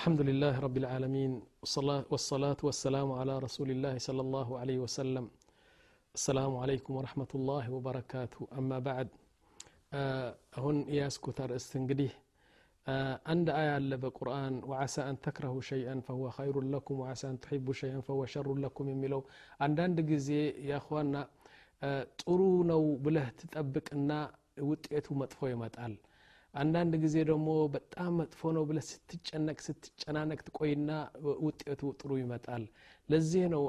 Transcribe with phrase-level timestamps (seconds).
[0.00, 1.42] الحمد لله رب العالمين
[2.10, 5.30] والصلاة والسلام على رسول الله صلى الله عليه وسلم
[6.14, 9.08] السلام عليكم ورحمة الله وبركاته أما بعد
[10.64, 12.10] هن ياسكت رأست እንግዲህ
[13.30, 18.00] عند آية አለ በቁርአን وعسى أن تكرهوا شيئا فهو خير لكم وعسى أن تحبوا شيئا
[18.06, 19.20] فهو شر لكم የሚለው
[19.64, 20.28] አንዳንድ ጊዜ
[20.72, 21.14] ያኳና
[22.20, 22.40] ጥሩ
[22.72, 24.10] ነው ብለህ ትጠብቅና
[24.70, 25.94] ውጤቱ መጥፎ ይመጣል
[26.54, 30.90] አንዳንድ ጊዜ ደግሞ በጣም መጥፎ ነው ብለህ ስትጨነቅ ስትጨናነቅ ትቆይና
[31.46, 32.62] ውጤቱ ጥሩ ይመጣል
[33.08, 33.64] ለዚህ ነው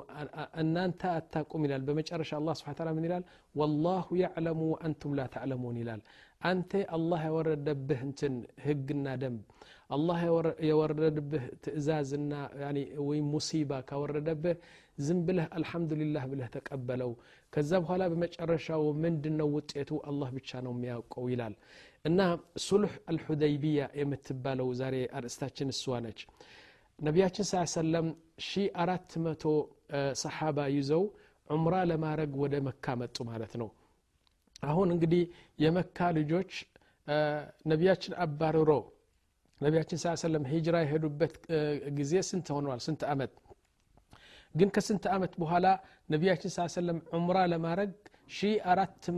[0.61, 3.25] እናንተ አታቁም ይላል በመጨረሻ አላ ስብን ታላ ምን ይላል
[3.55, 6.01] ወላሁ ያዕለሙ አንቱም ላ ተዕለሙን ይላል
[6.41, 8.33] አንተ አላህ የወረደብህ እንትን
[8.65, 9.43] ህግና ደንብ
[9.95, 10.19] አላህ
[10.69, 12.33] የወረደብህ ትእዛዝና
[13.09, 14.57] ወይም ሙሲባ ካወረደብህ
[15.05, 17.11] ዝም ብለህ አልሐምዱሊላህ ብለህ ተቀበለው
[17.53, 21.55] ከዛ በኋላ በመጨረሻው ምንድን ነው ውጤቱ አላህ ብቻ ነው የሚያውቀው ይላል
[22.04, 22.20] እና
[22.64, 26.20] ሱልሕ አልሑደይቢያ የምትባለው ዛሬ አርእስታችን እሷ ነች።
[26.98, 28.06] ነቢያችን ስ ሰለም
[28.46, 29.44] ሺ አራት መቶ
[30.22, 31.04] ሰሓባ ይዘው
[31.50, 33.68] ዑምራ ለማድረግ ወደ መካ መጡ ማለት ነው።
[34.62, 35.22] አሁን እንግዲህ
[35.58, 36.52] የመካ ልጆች
[37.70, 38.70] ነቢያችን አባርሮ
[39.60, 41.34] ነቢያችን ስ ሰለም ሂጅራ የሄዱበት
[41.98, 43.32] ጊዜ ስንት ሆነዋል ስንት አመት?
[44.54, 45.66] ግን ከስንት ዓመት በኋላ
[46.10, 47.92] ነቢያችን ስ ሰለም ዑምራ ለማድረግ
[48.32, 48.50] ሺ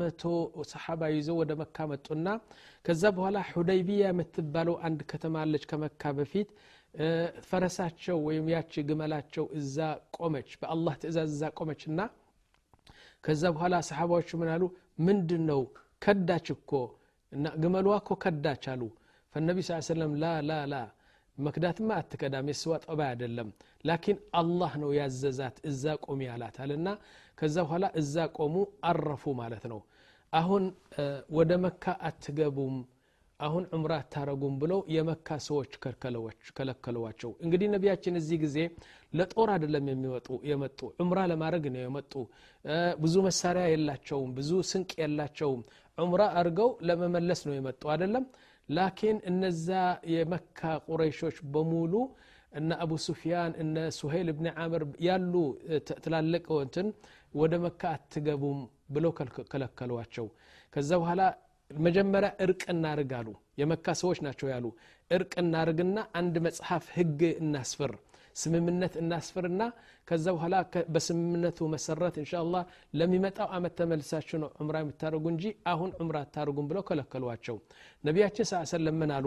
[0.00, 0.22] መቶ
[0.70, 2.26] ሰሓባ ይዘው ወደ መካ መጡና
[2.84, 6.48] ከዛ በኋላ ሁደይቢያ የምትባለው አንድ ከተማ አለች ከመካ በፊት።
[7.46, 9.76] ፈረሳቸው ወይም ያቺ ግመላቸው እዛ
[10.16, 12.00] ቆመች በአላህ ትእዛዝ እዛ ቆመች እና
[13.24, 14.62] ከዛ በኋላ ሰሓባዎቹ ምን አሉ?
[15.06, 15.62] ምንድን ነው
[16.02, 16.70] ከዳች እኮ
[17.62, 18.82] ግመሏ እኮ ከዳች አሉ።
[19.34, 20.76] ፈነቢ ስ ሰለም ላ ላ ላ
[21.38, 23.48] መክዳትማ አትከዳም የስዋ ጠባይ አይደለም
[23.84, 26.88] ላኪን አላህ ነው ያዘዛት እዛ ቆሚ ያላት አለና
[27.38, 28.56] ከዛ በኋላ እዛ ቆሙ
[28.88, 29.80] አረፉ ማለት ነው።
[30.32, 30.64] አሁን
[31.36, 32.76] ወደ መካ አትገቡም
[33.40, 35.72] አሁን ዑምራ አታረጉም ብለው የመካ ሰዎች
[36.56, 38.58] ከለከለዋቸው እንግዲህ ነቢያችን እዚህ ጊዜ
[39.12, 42.12] ለጦር አይደለም የሚመጡ የመጡ ዑምራ ለማድረግ ነው የመጡ።
[43.02, 45.62] ብዙ መሳሪያ የላቸውም ብዙ ስንቅ የላቸውም።
[45.98, 48.26] ዑምራ አድርገው ለመመለስ ነው የመጡ አይደለም።
[48.68, 49.68] ላኪን እነዛ
[50.14, 51.94] የመካ ቁረይሾች በሙሉ
[52.54, 55.34] እነ አቡ ሱፊያን እነ ሱሄል ብን ዓምር ያሉ
[56.04, 56.88] ትላልቅ እንትን
[57.34, 58.60] ወደ መካ አትገቡም
[58.94, 59.12] ብለው
[59.52, 60.26] ከለከሏቸው።
[60.72, 61.22] ከዛ በኋላ
[61.70, 63.28] መጀመሪያ እርቅ እናርግ አሉ።
[63.60, 64.66] የመካ ሰዎች ናቸው ያሉ።
[65.10, 67.92] እርቅ እናርግና አንድ መጽሐፍ ህግ እናስፍር
[68.36, 69.62] ስምምነት እናስፍርና
[70.08, 70.54] ከዛ በኋላ
[70.94, 72.32] በስምምነቱ መሰረት እንሻ
[72.94, 77.58] ለሚመጣው አመት ተመልሳችሁ ነው ዑምራ የምታደርጉ እንጂ አሁን ዑምራ አታደርጉም ብለው ከለከሏቸው።
[78.04, 79.26] ነቢያችን ስ ሰለም ምን አሉ?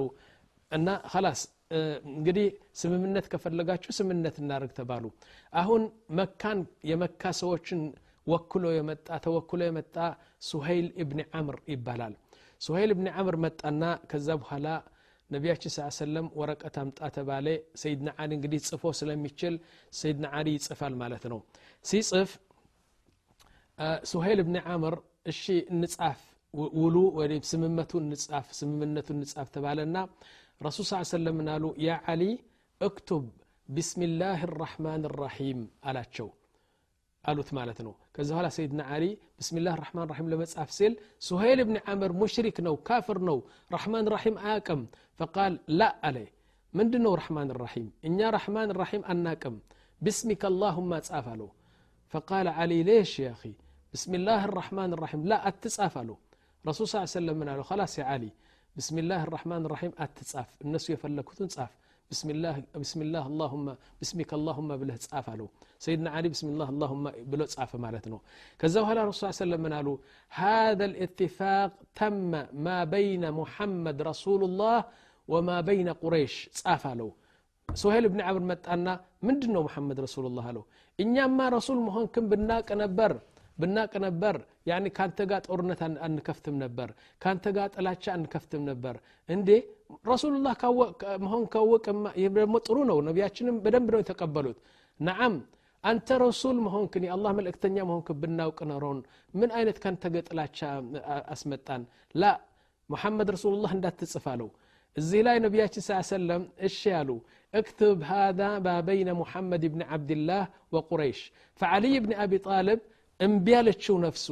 [0.71, 0.87] እና
[1.25, 1.41] ላስ
[1.71, 2.45] እንግዲህ
[2.81, 5.05] ስምምነት ከፈለጋችሁ ስምምነት እናደርግ ተባሉ።
[5.53, 5.81] አሁን
[6.19, 7.81] መካን የመካ ሰዎችን
[8.27, 9.95] ወክሎ የመጣ ተወክሎ የመጣ
[10.47, 12.13] ሱሀይል እብኒ ዓምር ይባላል።
[12.61, 14.67] ሱሀይል እብኒ ዓምር መጣና ከዛ በኋላ
[15.29, 17.47] ነቢያችን ስ ሰለም ወረቀት አምጣ ተባለ።
[17.81, 19.55] ሰይድና አሊ እንግዲህ ጽፎ ስለሚችል
[19.93, 21.39] ሰይድና አሊ ይጽፋል ማለት ነው።
[21.85, 22.31] ሲጽፍ
[24.11, 24.95] ሱሀይል እብኒ ዓምር
[25.31, 26.19] እሺ እንጻፍ
[26.75, 29.97] ውሉ ወይም ስምመቱን እንጻፍ ስምምነቱን እንጻፍ ተባለና
[30.60, 32.22] ረሱል ስ ሰለም ምን አሉ ያ ዓሊ
[32.80, 33.24] እክቱብ
[33.68, 36.28] ቢስሚላህ ራሕማን ራሒም አላቸው
[37.24, 39.04] አሉት ማለት ነው ከዚ በኋላ ሰይድና አሊ
[39.40, 40.92] ብስሚላህ ራሕማን ራሒም ለመጻፍ ሲል
[41.28, 43.38] ሱሀይል ብን ዓምር ሙሽሪክ ነው ካፍር ነው
[43.74, 44.80] ራሕማን ራሒም አያቅም
[45.20, 46.18] ፈቃል ላ አለ
[46.74, 49.56] ምንድ ነው ራሕማን ራሒም እኛ ራሕማን ራሒም አናቅም
[50.00, 51.50] ብስሚከ አላሁማ ጻፍ አለው
[52.14, 53.30] ፈቃል አሊ ሌሽ ያ
[53.94, 56.18] ብስሚላህ ራሕማን ራሒም ላ አትጻፍ አለው
[56.64, 58.06] ረሱል ስ ሰለም ምን አለው ላስ ያ
[58.76, 61.72] አሊ ብስሚላህ ራሕማን ራሒም አትጻፍ እነሱ የፈለግኩትን ጻፍ
[62.10, 63.66] ብስሚላህ አላሁማ
[64.00, 65.48] ብስሚከ አላሁማ ብለህ ጻፍ አለው
[65.84, 68.18] ሰይድና ዓሊ ብስሚላህ አላሁማ ብሎ ጻፈ ማለት ነው
[68.60, 69.88] ከዛ በኋላ ረሱ ሰለም ምን አሉ
[70.32, 71.70] هذا الاتفاق
[72.00, 72.32] تم
[72.66, 74.78] ما بين محمد رسول الله
[75.28, 77.10] وما بين قريش ጻፍ አለው
[77.68, 78.86] ሱሄል ብን ዓምር መጣና
[79.26, 80.64] ምንድን ነው መሐመድ ረሱሉላህ አለው
[80.98, 83.12] እኛማ ረሱል መሆንክን ብናቅ ነበር
[83.60, 84.36] ብናቅ ነበር
[84.70, 86.88] ያኒ ካንተ ጋር ጦርነት አንከፍትም ነበር
[87.22, 88.94] ካንተ ጋር ጥላቻ አንከፍትም ነበር
[89.28, 89.48] እንዴ
[90.10, 90.54] ረሱሉላህ
[91.24, 94.58] መሆን ካወቅማ ይህ ደግሞ ጥሩ ነው ነቢያችንም በደንብ ነው የተቀበሉት
[95.00, 95.36] ነዓም
[95.84, 98.98] አንተ ረሱል መሆንክን የአላህ መልእክተኛ መሆንክ ብናውቅ ነሮን
[99.40, 100.58] ምን አይነት ካንተ ጋር ጥላቻ
[101.34, 101.84] አስመጣን
[102.14, 102.32] ላ
[102.90, 104.50] ሙሐመድ ረሱሉላህ እንዳትጽፍ አለው
[104.96, 107.10] እዚህ ላይ ነቢያችን ስ ሰለም እሺ ያሉ
[107.54, 110.42] اكتب هذا ما بين محمد بن عبد الله
[110.74, 111.18] وقريش
[111.60, 112.78] فعلي بن أبي طالب
[113.19, 114.27] እምቢ ያለችው ነፍሱ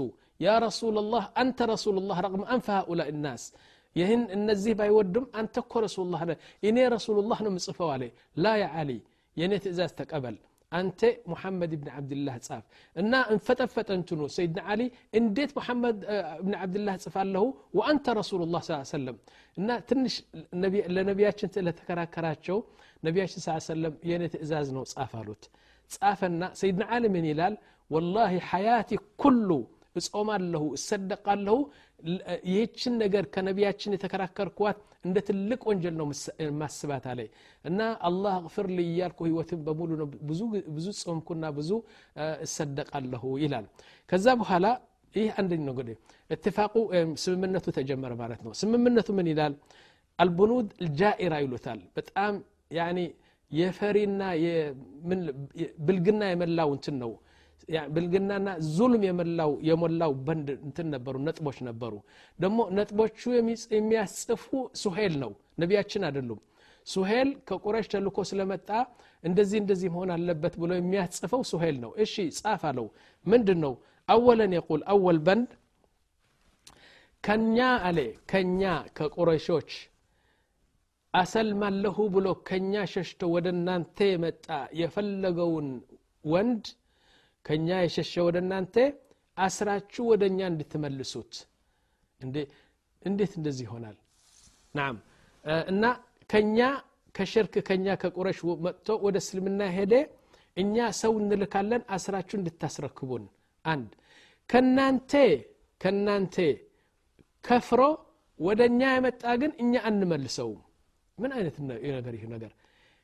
[0.45, 3.43] ያ ረሱል ላህ አንተ ረሱል ላህ ረቅም አንፈ ሃኡላኢ ናስ
[3.95, 6.21] ይህን እነዚህ ባይወድም አንተ እኮ ረሱል ላህ
[6.69, 8.03] እኔ ረሱል ላህ ነው ምጽፈው አለ
[8.45, 8.91] ላ ያ ዓሊ
[9.37, 10.35] የእኔ ትእዛዝ ተቀበል
[10.71, 11.01] አንተ
[11.31, 12.63] ሙሐመድ ብን ዓብድላህ ጻፍ
[12.95, 14.81] እና እንፈጠፈጠ እንትኑ ሰይድና ዓሊ
[15.19, 15.97] እንዴት ሙሐመድ
[16.45, 17.43] ብን ዓብድላህ ጽፋለሁ
[17.79, 18.59] ወአንተ ረሱሉ ላ
[18.91, 19.17] ሰለም
[19.57, 20.15] እና ትንሽ
[20.95, 22.57] ለነቢያችን ለተከራከራቸው
[23.03, 25.43] ነቢያችን ስ ሰለም የእኔ ትእዛዝ ነው ጻፍ አሉት
[25.91, 27.55] ጻፈና ሰይድና ዓሊ ምን ይላል
[27.90, 28.90] ወላሂ ሐያቲ
[29.22, 29.50] ኩሉ
[30.00, 31.56] እጾማለሁ እሰደቃለሁ
[32.50, 36.06] ይህችን ነገር ከነቢያችን የተከራከርኳት እንደ ትልቅ ወንጀል ነው
[36.60, 37.20] ማስባት አለ
[37.64, 40.06] እና አላህ እግፍር ል እያልኩ ህይወትን በሙሉ ነው
[40.70, 41.70] ብዙ ጾምኩና ብዙ
[42.46, 43.66] እሰደቃለሁ ይላል
[44.10, 44.66] ከዛ በኋላ
[45.14, 45.96] ይህ አንደኝ ነው እንግዲህ
[46.30, 46.74] እትፋቁ
[47.24, 49.54] ስምምነቱ ተጀመረ ማለት ነው ስምምነቱ ምን ይላል
[50.18, 52.34] አልቡኑድ ልጃኢራ ይሉታል በጣም
[52.78, 52.98] ያኒ
[53.50, 54.20] የፈሪና
[55.86, 57.12] ብልግና የመላው እንትን ነው
[57.89, 61.93] ብልግናና ዙልም የመላው የሞላው በንድ እንትን ነበሩ ነጥቦች ነበሩ።
[62.39, 63.19] ደግሞ ነጥቦቹ
[63.75, 64.45] የሚያስጽፉ
[64.81, 65.31] ሱሄል ነው
[65.61, 66.41] ነቢያችን አይደሉም።
[66.87, 68.69] ሱሄል ከቁረሽ ተልኮ ስለመጣ
[69.23, 72.87] እንደዚህ እንደዚህ መሆን አለበት ብሎ የሚያስጽፈው ሱሄል ነው። እሺ ጻፍ አለው።
[73.25, 73.73] ምንድን ነው
[74.09, 75.51] አወለን የቁል አወል በንድ
[77.23, 77.57] ከኛ
[77.87, 77.99] አለ
[78.31, 78.61] ከኛ
[78.97, 79.69] ከቁረሾች
[81.13, 84.45] አሰልማለሁ ብሎ ከኛ ሸሽቶ ወደ እናንተ የመጣ
[84.79, 85.67] የፈለገውን
[86.25, 86.65] ወንድ
[87.45, 88.75] ከኛ የሸሸ ወደ እናንተ
[89.37, 91.33] አስራችሁ ወደ እኛ እንድትመልሱት።
[93.01, 93.97] እንዴት እንደዚህ ይሆናል?
[94.75, 94.95] ናም
[95.71, 95.83] እና
[96.29, 96.59] ከኛ
[97.15, 99.93] ከሽርክ ከኛ ከቁረሽ መጥቶ ወደ እስልምና ሄደ።
[100.57, 103.23] እኛ ሰው እንልካለን አስራችሁ እንድታስረክቡን።
[103.65, 103.91] አንድ
[104.49, 105.11] ከናንተ
[105.81, 106.35] ከናንተ
[107.43, 107.81] ከፍሮ
[108.39, 110.61] ወደ እኛ የመጣ ግን እኛ አንመልሰውም።
[111.17, 112.51] ምን አይነት ነገር ይህ ነገር?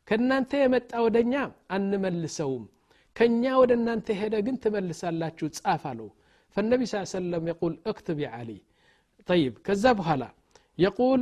[0.08, 1.36] ከእናንተ የመጣ ወደ እኛ
[1.76, 2.64] አንመልሰውም
[3.17, 6.11] ከኛ ወደ እናንተ ሄደ ግን ትመልሳላችሁ ጻፍ አለው
[6.57, 8.59] فالنبي صلى الله عليه وسلم يقول اكتب يا علي
[9.31, 10.23] طيب ከዛ በኋላ
[10.87, 11.21] يقول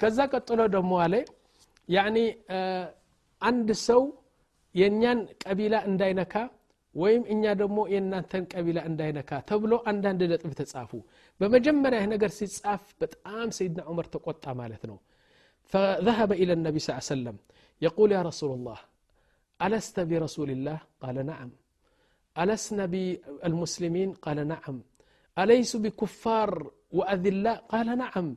[0.00, 1.14] ከዛ ቀጥሎ ደሞ አለ
[1.88, 2.16] ያኒ
[3.42, 4.02] አንድ ሰው
[4.74, 6.34] የእኛን ቀቢላ እንዳይነካ
[6.94, 10.90] ወይም እኛ ደግሞ የእናንተን ቀቢላ እንዳይነካ ተብሎ አንዳንድ ነጥብ ተጻፉ
[11.40, 14.98] በመጀመሪያ ነገር ሲጻፍ በጣም ሰይድና ዑመር ተቆጣ ማለት ነው
[15.72, 17.36] فذهب إلى النبي صلى الله عليه وسلم
[17.86, 18.78] يقول يا رسول الله
[19.65, 21.49] ألست برسول الله؟ قال نعم.
[22.41, 24.75] ألسنا بالمسلمين؟ قال نعم.
[25.39, 26.51] أليسوا بكفار
[26.97, 28.27] وأذلاء قال نعم.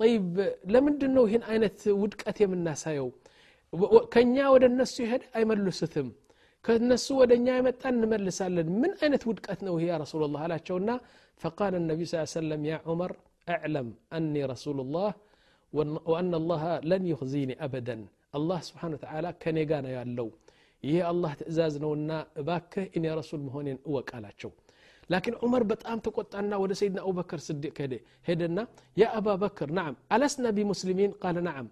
[0.00, 0.24] طيب
[0.64, 3.12] لمن دنو هن أينت ودكت من الناس هيو
[4.12, 6.08] كنيا ود الناس يهد أي ملستم
[6.64, 7.94] كالناس ود نيا يمتأن
[8.82, 11.00] من أينت ودكت نو يا رسول الله؟ على شونا.
[11.42, 13.10] فقال النبي صلى الله عليه وسلم يا عمر
[13.48, 15.10] أعلم أني رسول الله
[16.10, 17.96] وأن الله لن يخزيني أبدا.
[18.34, 18.98] الله سبحانه
[20.83, 22.11] وتعالى كان يقانا يا اللو ይሄ አላህ ትእዛዝ ነውና
[22.41, 24.51] እባክህ እኔ ረሱል መሆኔን እወቅ አላቸው
[25.11, 27.93] ላኪን ዑመር በጣም ተቆጣና ወደ ሰይድና አቡበክር ስዲቅ ሄደ
[28.27, 28.59] ሄደና
[29.01, 31.67] ያ አባ በክር ናም አለስና ቢሙስሊሚን ቃለ ናም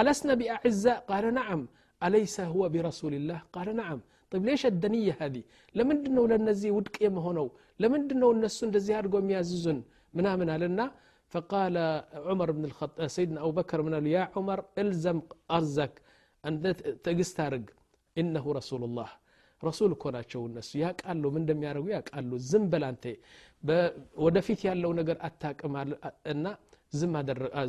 [0.00, 1.62] አለስና ቢአዕዛ ቃለ ናም
[2.06, 3.98] أليس هو برسول الله قال نعم
[4.30, 5.42] طيب ليش الدنية هذه
[5.78, 7.46] لمن دنو لنزي ودك يمهنو
[7.82, 9.78] لمن دنو النسو እንደዚህ አድርገው የሚያዝዙን
[10.16, 10.80] ምናምን አለና
[11.32, 11.76] فقال
[12.28, 15.18] عمر بن الخطاب سيدنا أبو بكر من يا عمر الزم
[15.56, 15.94] أرزك
[16.48, 16.64] أنت
[17.06, 17.64] تقستارق
[18.16, 19.10] إنه رسول الله
[19.62, 23.04] ረሱል እኮ ናቸው እነሱ ያቃሉ ምን እንደሚያደርጉ ያቃሉ ዝም በል አንተ
[24.24, 25.74] ወደፊት ያለው ነገር አታቅም
[26.32, 26.44] እና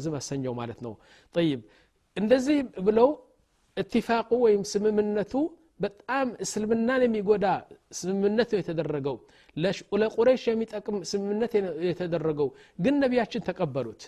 [0.03, 0.94] ዝም አሰኘው ማለት ነው
[1.36, 1.62] ጠይብ
[2.17, 3.10] እንደዚህ ብለው
[3.77, 5.34] እትፋቁ ወይም ስምምነቱ
[5.86, 7.46] በጣም እስልምናን የሚጎዳ
[8.00, 9.17] ስምምነት ነው የተደረገው
[10.01, 11.53] ለቁረይሽ የሚጠቅም ስምምነት
[11.89, 12.50] የተደረገው
[12.86, 14.03] ግን ነቢያችን ተቀበሉት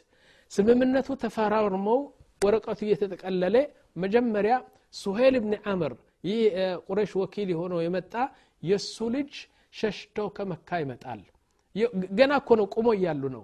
[0.52, 2.00] ስምምነቱ ተፈራርመው
[2.42, 3.56] ወረቀቱ እየተጠቀለለ
[4.04, 4.56] መጀመሪያ
[4.94, 5.94] ሱሄል ብን አምር
[6.24, 6.40] ይህ
[6.88, 8.14] ቁረሽ ወኪል የሆነው የመጣ
[8.64, 9.34] የእሱ ልጅ
[9.74, 11.22] ሸሽቶ ከመካ ይመጣል
[12.20, 13.44] ገና እኮ ነው ቁሞ እያሉ ነው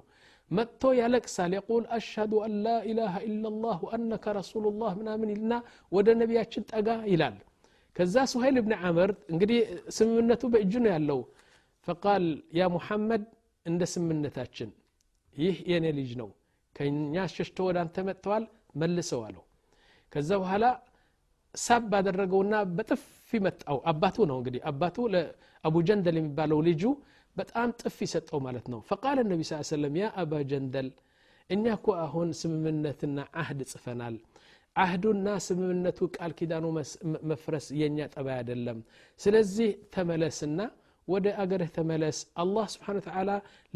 [0.52, 5.54] መጥቶ ያለቅሳል የቁል አሽሀዱ አን ላ ኢላሃ ኢላላህ ወአነከ ረሱሉላህ ምናምን ይልና
[5.92, 7.38] ወደ ነቢያችን ጠጋ ይላል
[7.96, 9.60] ከዛ ሱሀይል ብን ዓምር እንግዲህ
[9.98, 11.20] ስምምነቱ በእጁ ነው ያለው
[11.88, 12.26] ፈቃል
[12.60, 13.24] ያ ሙሐመድ
[13.66, 14.70] እንደ ስምምነታችን
[15.36, 16.30] ይህ የኔ ልጅ ነው
[16.76, 18.44] ከኛ ሸሽቶ ወደ አንተ መጥተዋል
[18.82, 19.44] መልሰው አለው
[20.14, 20.66] ከዛ በኋላ
[21.56, 26.84] ሳብ ባደረገውና በጥፊ መጣው አባቱ ነው እንግዲህ አባቱ ለአቡ ጀንደል የሚባለው ልጁ
[27.38, 30.90] በጣም ጥፊ ሰጠው ማለት ነው ፈቃል ነቢ ስ ሰለም ያ አባ ጀንደል
[31.50, 34.16] እኛ እኮ አሁን ስምምነትና አህድ ጽፈናል
[34.76, 36.66] አህዱና ስምምነቱ ቃል ኪዳኑ
[37.32, 38.80] መፍረስ የእኛ ጠባይ አይደለም
[39.20, 40.60] ስለዚህ ተመለስና
[41.08, 43.32] ወደ አገርህ ተመለስ አላህ ስብሓን ተዓላ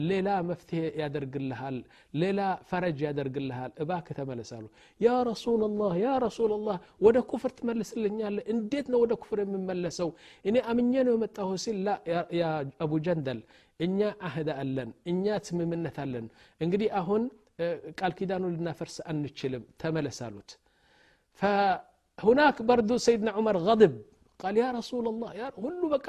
[0.10, 1.76] ሌላ መፍትሄ ያደርግልሃል
[2.22, 2.40] ሌላ
[2.70, 4.66] ፈረጅ ያደርግልሃል እባክ ተመለሳሉ
[5.06, 10.10] ያ ረሱላላህ ያ ረሱላላህ ወደ ኩፍር ትመልስልኛለ እንዴት ነው ወደ ኩፍር የምመለሰው
[10.52, 11.98] እኔ አምኜ ነው የመጣሁ ሲል ላ
[12.40, 12.48] ያ
[12.86, 13.42] አቡ ጀንደል
[13.80, 14.00] እኛ
[14.30, 16.26] አህዳ አለን እኛ ስምምነት አለን
[16.62, 17.22] እንግዲህ አሁን
[18.00, 20.50] ቃል ኪዳኑ ልናፈርስ አንችልም ተመለስ አሉት
[21.42, 23.94] فهناك برضو سيدنا عمر غضب
[24.40, 25.32] ቃል ያ ረሱላ ላህ
[25.64, 26.08] ሁሉ በቃ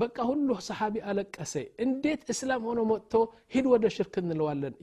[0.00, 3.22] بقى هلو صحابي ألك أسي انديت إسلام هنا موتو
[3.54, 4.14] هل ودى شرك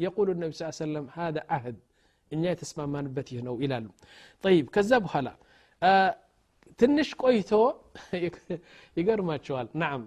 [0.05, 1.77] يقول النبي صلى الله عليه وسلم هذا أهد
[2.33, 3.77] إني تسمى ما نبتي هنا وإلى
[4.45, 5.33] طيب كذب هلا
[5.83, 6.11] آه
[6.77, 7.63] تنش قويتو
[8.97, 10.03] يقر ما تشوال نعم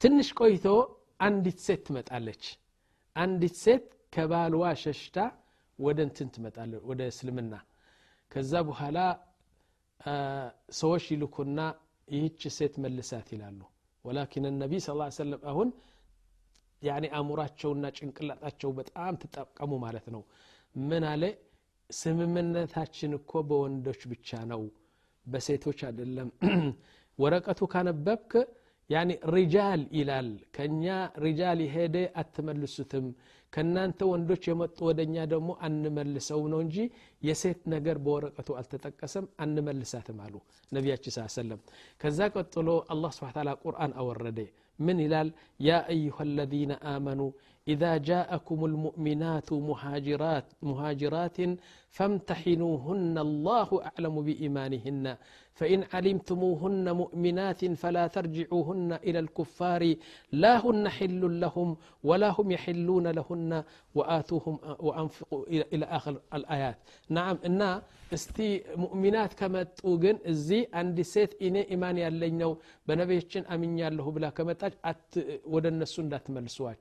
[0.00, 0.76] تنش قويتو
[1.24, 2.42] عندي تسيت مت ألك
[3.22, 5.24] عندي تسيت كبال واششتا
[5.84, 7.60] ودن تنت مت ألك ودى سلمنا
[8.32, 9.08] كذب هلا
[10.06, 11.66] آه سوشي لكنا
[12.14, 13.48] يهيش سيت ملسات إلى
[14.04, 15.68] ወላኪን ነቢ ስ ሰለም አሁን
[16.82, 20.22] ያኒ አእሙራቸውና ጭንቅላጣቸው በጣም ተጠቀሙ ማለት ነው።
[20.74, 21.22] ምን አለ?
[21.90, 24.62] ስምምነታችን እኮ በወንዶች ብቻ ነው
[25.26, 26.28] በሴቶች አይደለም።
[27.18, 28.32] ወረቀቱ ካነበብክ
[28.90, 30.84] ያኒ ሪጃል ይላል። ከኛ
[31.24, 33.06] ሪጃል የሄደ አትመልሱትም።
[33.52, 36.76] ከእናንተ ወንዶች የመጡ ወደ እኛ ደግሞ አንመልሰው ነው እንጂ
[37.22, 40.34] የሴት ነገር በወረቀቱ አልተጠቀሰም አንመልሳትም አሉ
[40.72, 41.60] ነቢያችን ስ ሰለም
[42.00, 44.38] ከዛ ቀጥሎ አላህ ስብን ቁርአን አወረደ።
[44.78, 45.28] ምን ይላል?
[45.60, 47.20] ያ አዩሃ አለዚነ አመኑ
[47.72, 51.38] إذا جاءكم المؤمنات مهاجرات مهاجرات
[51.96, 55.06] فامتحنوهن الله أعلم بإيمانهن.
[55.58, 59.82] فإن علمتموهن مؤمنات فلا ترجعوهن إلى الكفار
[60.42, 61.68] لا هن حل لهم
[62.08, 63.50] ولا هم يحلون لهن
[63.96, 64.54] وآتوهم
[64.86, 66.78] وأنفقوا إلى آخر الآيات.
[67.16, 67.36] نعم
[69.40, 72.52] كما تؤجن ጊዜ አንዲት ሴት እኔ إيمان يالله نو
[72.86, 75.12] بنبيشن أمين يالله بلا كما تاج أت
[75.52, 76.78] ودن السنة تملسوات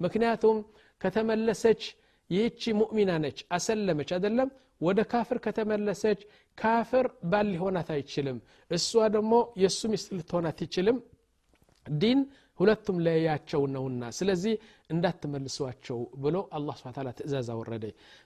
[0.00, 0.58] ምክንያቱም
[1.00, 1.82] ከተመለሰች
[2.30, 6.20] ይህቺ ሙእሚና ነች አሰለመች አደለም ወደ ካፍር ከተመለሰች
[6.58, 8.38] ካፍር ባል ሊሆናት አይችልም
[8.70, 9.32] እሷ ደግሞ
[9.62, 10.96] የእሱ ሚስት ልትሆን አትችልም
[11.86, 12.20] ዲን
[12.60, 14.54] ሁለቱም ለያቸው ነውና ስለዚህ
[14.94, 17.84] እንዳትመልሷቸው ብሎ አላ ስብን ታላ ትእዛዝ አወረደ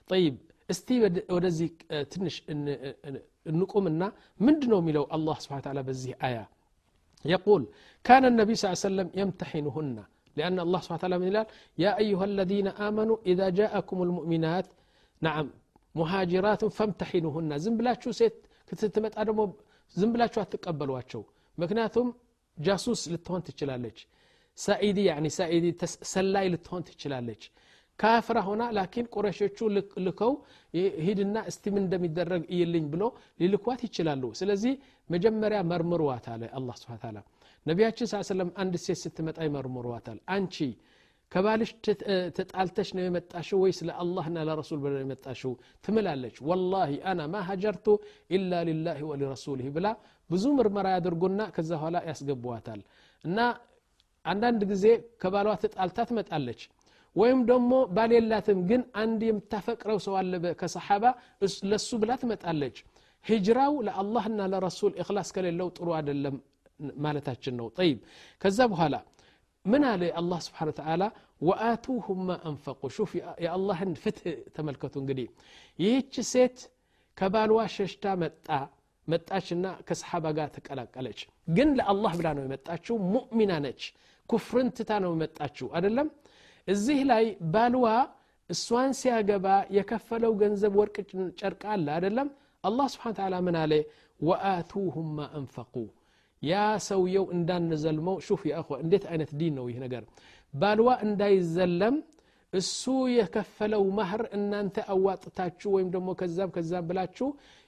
[0.09, 0.35] ጠይብ
[0.69, 0.87] እስቲ
[1.35, 1.69] ወደዚህ
[2.13, 2.35] ትንሽ
[3.51, 4.03] እንቁምና
[4.47, 6.37] ምንድ ነው የሚለው አላህ ስብን ታላ በዚህ አያ
[7.25, 7.61] يقول
[8.05, 9.97] كان النبي صلى الله عليه وسلم يمتحنهن
[10.38, 11.46] لأن الله سبحانه وتعالى من ይላል
[11.84, 14.66] يا أيها الذين آمنوا إذا جاءكم المؤمنات
[15.22, 15.46] نعم
[16.00, 17.50] مهاجرات فامتحنوهن.
[17.64, 18.34] ዝም ብላችሁ ሴት
[18.82, 19.40] ስትመጣ ደግሞ
[19.94, 21.22] ዝም ብላችሁ አትቀበሏቸው።
[21.58, 22.08] ምክንያቱም
[22.58, 23.98] ጃሱስ ልትሆን ትችላለች።
[24.58, 24.98] ሳኢዲ
[25.38, 25.66] ሳኢዲ
[26.14, 27.42] ሰላይ ልትሆን ትችላለች።
[27.98, 29.58] ካፍራ ሆና ላኪን ቁረሾቹ
[30.06, 30.32] ልከው
[31.06, 33.02] ሂድና እስቲ ምን እንደሚደረግ እይልኝ ብሎ
[33.40, 34.72] ሊልኳት ይችላሉ። ስለዚህ
[35.10, 37.16] መጀመሪያ መርምሯት አለ አላ ስብን
[37.65, 40.55] ነቢያችን ስ ሰለም አንድ ሴት ስትመጣ ይመርምሯታል አንቺ
[41.31, 41.71] ከባልሽ
[42.37, 45.51] ተጣልተሽ ነው የመጣሽው ወይስ ለአላህና ለረሱል ብለ የመጣሽው
[45.85, 47.87] ትምላለች ወላሂ አና ማ ሀጀርቱ
[48.35, 49.87] ኢላ ሊላህ ወሊረሱልህ ብላ
[50.29, 52.81] ብዙ ምርመራ ያደርጉና ከዛ በኋላ ያስገቧታል
[53.23, 53.37] እና
[54.25, 54.85] አንዳንድ ጊዜ
[55.21, 56.61] ከባሏ ተጣልታ ትመጣለች
[57.15, 61.05] ወይም ደግሞ ባል የላትም ግን አንድ የምታፈቅረው ሰው አለ ከሰሓባ
[61.71, 62.75] ለሱ ብላ ትመጣለች
[63.25, 66.35] ሂጅራው ለአላህና ለረሱል እክላስ ከሌለው ጥሩ አይደለም
[67.05, 67.97] ማለታችን ነው ጠይብ
[68.41, 68.95] ከዛ በኋላ
[69.65, 71.03] ምን አለ አላህ ስብሓን ተዓላ
[71.41, 73.11] ወአቱሁም ማ አንፈቁ ሹፍ
[73.45, 75.27] የአላህን ፍትህ ተመልከቱ እንግዲህ
[75.79, 76.57] ይህች ሴት
[77.17, 78.47] ከባልዋ ሸሽታ መጣ
[79.07, 81.19] መጣችና ከሰሓባ ጋር ተቀላቀለች
[81.57, 83.81] ግን ለአላህ ብላ ነው የመጣችው ሙእሚና ነች
[84.29, 86.09] ኩፍርን ትታ ነው የመጣችው አደለም
[86.67, 87.85] እዚህ ላይ ባልዋ
[88.49, 90.95] እሷን ሲያገባ የከፈለው ገንዘብ ወርቅ
[91.41, 92.29] ጨርቅ አለ አደለም
[92.63, 93.73] አላህ ስብሓን ተዓላ ምን አለ
[94.19, 95.73] ወአቱሁም ማ አንፈቁ
[96.43, 96.55] ያ
[96.87, 100.03] ሰውየው እንዳንዘልመው ሹፍ የእኸ እንዴት አይነት ዲን ነው ይህ ነገር
[100.53, 101.95] ባልዋ እንዳይዘለም
[102.53, 102.83] እሱ
[103.15, 107.27] የከፈለው ማህር እናንተ አዋጥታችሁ ወይም ደግሞ ከዛም ከዛም ብላችሁ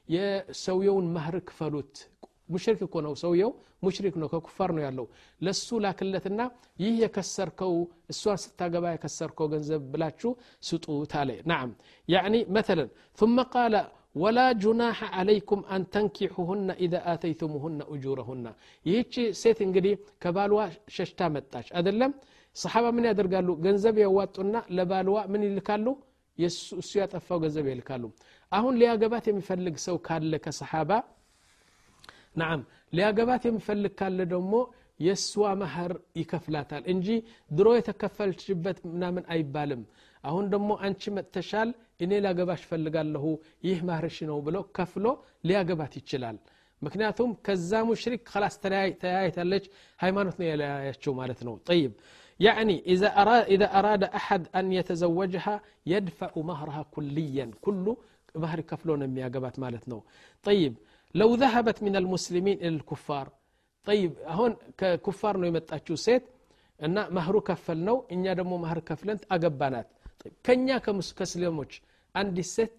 [0.10, 1.94] የሰውየውን ማህር ክፈሉት
[2.54, 3.52] ሙሽሪክ እኮ ነው ሰውየው
[3.86, 5.06] ሙሽሪክ ነው ከኩፋር ነው ያለው
[5.42, 6.42] ለሱ ላክለትና
[6.84, 7.74] ይህ የከሰርከው
[8.14, 10.32] እሷን ስታገባ የከሰርከው ገንዘብ ብላችሁ
[10.70, 11.70] ስጡት አለ ናም
[12.08, 12.90] ያኒ መተለን
[13.20, 13.74] ثم قال
[14.16, 18.46] ولا جناح عليكم أن تنكحوهن إذا آتيتموهن أجورهن
[18.86, 20.60] ይህቺ ሴት እንግዲህ ከባልዋ
[20.96, 22.12] ሸሽታ መጣች አደለም
[22.56, 25.86] ሰሓባ ምን ያደርጋሉ ገንዘብ ያዋጡና ለባልዋ ምን ይልካሉ
[26.38, 28.04] እሱ ያጠፋው ገንዘብ ይልካሉ
[28.52, 30.92] አሁን ሊያገባት የሚፈልግ ሰው ካለ ከሰሓባ
[32.42, 32.60] ናም
[32.98, 34.54] ሊያገባት የሚፈልግ ካለ ደግሞ
[35.00, 35.92] የእሷ መህር
[36.22, 37.08] ይከፍላታል እንጂ
[37.58, 39.82] ድሮ የተከፈልችበት ምናምን አይባልም
[40.30, 41.70] አሁን ደግሞ አንቺ መጥተሻል
[42.04, 43.26] እኔ ላገባሽ ፈልጋለሁ
[43.68, 45.06] ይህ ማህርሽ ነው ብሎ ከፍሎ
[45.50, 46.38] ሊያገባት ይችላል
[46.82, 48.56] ምክንያቱም ከዛ ሙሽሪክ ከላስ
[49.02, 49.66] ተያይታለች
[50.04, 51.94] ሃይማኖት ነው የለያያቸው ማለት ነው ጠይብ
[52.40, 55.56] يعني إذا أراد, إذا أراد أحد أن يتزوجها
[55.94, 57.86] يدفع مهرها كليا كل
[58.44, 60.00] مهر كفلون ميا قبات مالتنا
[60.48, 60.74] طيب
[61.16, 63.28] لو ذهبت من المسلمين إلى الكفار
[63.88, 66.24] طيب هون ككفار نو يمتاتشو سيت
[66.80, 69.88] እና መህሩ ከፈል ነው እኛ ደግሞ መህር ከፍለን አገባናት
[70.48, 71.74] ከኛ ከሙስሊሞች
[72.16, 72.74] አንዲት ሴት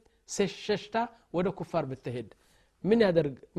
[0.58, 0.96] ሸሽታ
[1.36, 2.28] ወደ ኩፋር ብትሄድ
[2.84, 3.00] ምን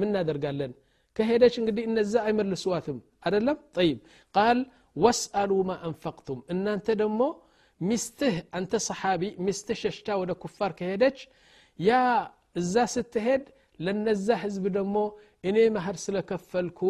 [0.06, 0.72] እናደርጋለን
[1.18, 3.98] ከሄደች እንግዲህ እነዛ አይመልስዋትም አደለም ጠይብ
[4.36, 4.60] ቃል
[4.96, 7.22] ወስአሉ ማ አንፈቅቱም እናንተ ደግሞ
[7.82, 11.20] ሚስትህ አንተ ሰሓቢ ሚስትህ ሸሽታ ወደ ኩፋር ከሄደች
[11.80, 11.92] ያ
[12.62, 13.44] እዛ ስትሄድ
[13.80, 14.98] ለነዛ ህዝብ ደግሞ
[15.50, 16.82] እኔ መህር ስለከፈልኩ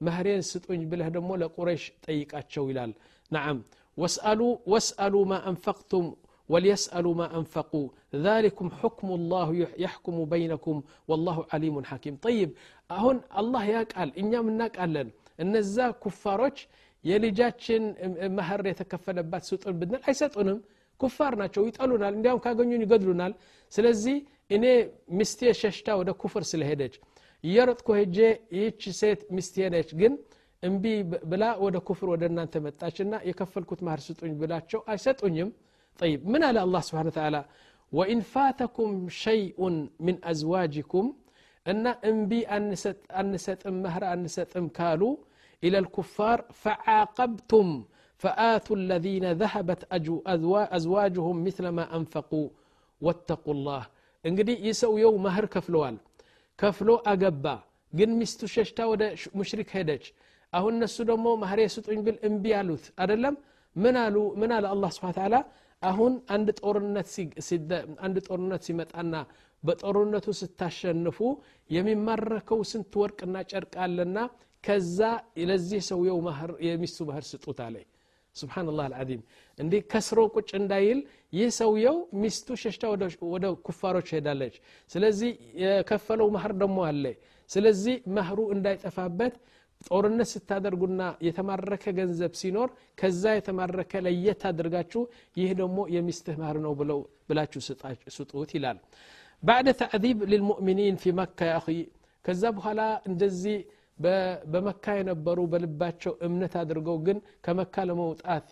[0.00, 2.92] መህሬን ስጡኝ ብለህ ደግሞ ለቁረይሽ ጠይቃቸው ይላል
[3.30, 3.58] ነዓም
[4.72, 6.06] ወስአሉ ማ አንፈቅቱም
[6.52, 7.86] وليسألوا ما أنفقوا
[8.28, 9.48] ذلكم حكم الله
[9.84, 10.76] يحكم بينكم
[11.08, 12.48] والله عليم حكيم طيب
[12.90, 15.08] أهون الله يقال إنيا من نقالن
[15.44, 16.58] እነዛ ኩፋሮች
[17.04, 17.82] የልጃችን
[18.38, 20.58] መህር የተከፈለባት ስጡን ብንል አይሰጡንም
[21.00, 23.32] ኩፋር ናቸው ይጠሉናል እንዲያውም ካገኙን ይገድሉናል
[23.72, 24.16] ስለዚህ
[24.56, 24.64] እኔ
[25.18, 26.94] ሚስቴ ሸሽታ ወደ ኩፍር ስለሄደች
[27.44, 28.18] እየሮጥኩ ሄጄ
[28.56, 30.12] ይህች ሴት ሚስቴ ነች ግን
[30.62, 30.84] እምቢ
[31.32, 35.50] ብላ ወደ ኩፍር ወደ እናንተ መጣችና የከፈልኩት ማህር ስጡኝ ብላቸው አይሰጡኝም
[36.00, 37.42] طيب من على الله سبحانه وتعالى
[37.92, 38.88] وإن فاتكم
[39.26, 39.58] شيء
[40.06, 41.04] من أزواجكم
[41.66, 42.40] أن أنبي
[43.20, 45.14] أنستم مهر أنستم كالوا
[45.64, 47.66] إلى الكفار فعاقبتم
[48.22, 49.80] فآتوا الذين ذهبت
[50.76, 52.48] أزواجهم مثل ما أنفقوا
[53.00, 53.82] واتقوا الله
[54.24, 55.96] እንግዲህ ይህ ሰውየው መህር ከፍለዋል
[56.58, 57.46] ከፍሎ አገባ
[57.92, 59.02] ግን ሚስቱ ሸሽታ ወደ
[59.38, 60.04] ሙሽሪክ ሄደች
[60.52, 63.34] አሁን እነሱ ደግሞ መህር የስጡኝ ብል እምቢ አሉት አደለም
[63.76, 65.36] ምን አሉ ምን አለ አላህ ስብሓን ተዓላ
[65.82, 67.08] አሁን አንድ ጦርነት
[68.06, 69.14] አንድ ጦርነት ሲመጣና
[69.62, 71.18] በጦርነቱ ስታሸንፉ
[71.70, 74.18] የሚማረከው ስንት ወርቅና ጨርቅ አለና
[74.64, 74.98] ከዛ
[75.50, 76.18] ለዚህ ሰውየው
[76.68, 77.76] የሚስቱ መህር ስጡት አለ
[78.36, 79.20] ስብናላህ አልዓዚም
[79.58, 80.98] እንዲህ ከስሮ ቁጭ እንዳይል
[81.36, 82.84] ይህ ሰውየው ሚስቱ ሸሽታ
[83.34, 84.54] ወደ ኩፋሮች ሄዳለች
[84.90, 85.30] ስለዚህ
[85.62, 87.04] የከፈለው መህር ደግሞ አለ
[87.50, 89.34] ስለዚህ መህሩ እንዳይጠፋበት
[89.87, 92.69] ጦርነት ስታደርጉና የተማረከ ገንዘብ ሲኖር
[92.99, 95.01] ከዛ የተማረከ ለየት አድርጋችሁ
[95.37, 97.61] ይህ ደግሞ የሚስትህ ነው ብለው ብላችሁ
[98.17, 98.79] ስጡት ይላል።
[99.43, 101.57] ባዕደ ተዕዚብ ልልሙእሚኒን ፊ መካ ያ
[102.25, 103.57] ከዛ በኋላ እንደዚህ
[104.53, 108.47] በመካ የነበሩ በልባቸው እምነት አድርገው ግን ከመካ ለመውጣት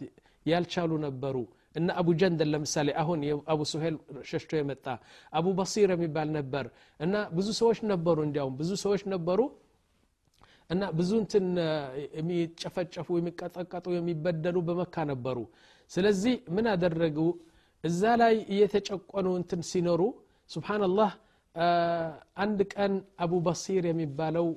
[0.45, 1.35] ያልቻሉ ነበሩ።
[1.75, 3.19] እና አቡ ጀንደል ለምሳሌ አሁን
[3.53, 3.95] አቡ ሱሄል
[4.29, 4.85] ሸሽቶ የመጣ
[5.33, 6.65] አቡ በሲር የሚባል ነበር
[6.99, 9.39] እና ብዙ ሰዎች ነበሩ። እንዲያውም ብዙ ሰዎች ነበሩ
[10.69, 11.45] እና ብዙ እንትን
[12.17, 15.37] የሚጨፈጨፉ የሚቀጠቀጡ የሚበደሉ በመካ ነበሩ።
[15.91, 17.17] ስለዚህ ምን አደረጉ?
[17.83, 20.01] እዛ ላይ እየተጨቆኑ እንትን ሲኖሩ
[20.49, 21.11] ስብናላህ
[22.43, 24.47] አንድ ቀን አቡ በሲር የሚባለው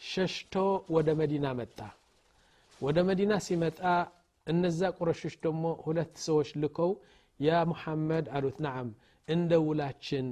[0.00, 0.54] ሸሽቶ
[0.94, 1.78] ወደ መዲና መጣ።
[2.80, 3.80] ወደ መዲና ሲመጣ
[4.46, 6.90] እነዛ ቁረሾች ደግሞ ሁለት ሰዎች ልከው
[7.40, 8.88] ያ ሙሐመድ አሉት ናዓም
[9.28, 10.26] እንደ ውላችን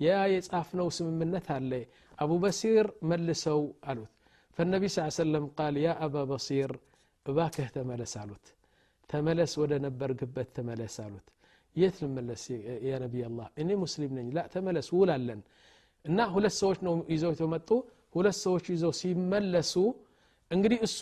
[0.00, 1.72] ያ የጻፍነው ስምምነት አለ
[2.18, 3.60] አቡ በሲር መልሰው
[3.90, 4.12] አሉት
[4.58, 6.70] ፈነቢ ስ ሰለም ቃል ያ አባ በሲር
[7.26, 8.46] እባክህ ተመለስ አሉት።
[9.10, 11.26] ተመለስ ወደ ነበርክበት ተመለስ አሉት።
[11.76, 12.42] የት ልመለስ
[12.88, 13.46] የነቢይ አላህ?
[13.60, 15.40] እኔ ሙስሊም ነኝ። ላ ተመለስ ውል አለን።
[16.04, 17.70] እና ሁለት ሰዎች ነው ይዘው የተመጡ።
[18.14, 19.74] ሁለት ሰዎች ይዘው ሲመለሱ
[20.50, 21.00] እንግዲህ እሱ